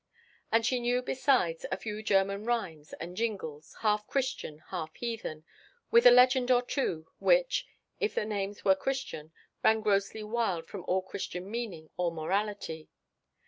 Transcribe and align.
And 0.51 0.65
she 0.65 0.79
knew 0.79 1.03
besides 1.03 1.67
a 1.71 1.77
few 1.77 2.01
German 2.01 2.43
rhymes 2.43 2.93
and 2.93 3.15
jingles, 3.15 3.75
half 3.81 4.07
Christian, 4.07 4.57
half 4.71 4.95
heathen, 4.95 5.43
with 5.91 6.07
a 6.07 6.09
legend 6.09 6.49
or 6.49 6.63
two 6.63 7.07
which, 7.19 7.67
if 7.99 8.15
the 8.15 8.25
names 8.25 8.65
were 8.65 8.73
Christian, 8.73 9.31
ran 9.63 9.81
grossly 9.81 10.23
wild 10.23 10.65
from 10.65 10.83
all 10.87 11.03
Christian 11.03 11.51
meaning 11.51 11.91
or 11.97 12.11
morality. 12.11 12.89